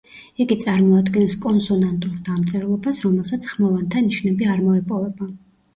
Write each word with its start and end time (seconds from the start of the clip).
იგი 0.43 0.55
წარმოადგენს 0.63 1.35
კონსონანტურ 1.43 2.15
დამწერლობას, 2.31 3.05
რომელსაც 3.09 3.47
ხმოვანთა 3.53 4.05
ნიშნები 4.09 4.53
არ 4.57 4.69
მოეპოვება. 4.71 5.33